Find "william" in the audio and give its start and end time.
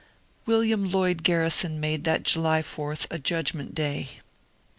0.47-0.91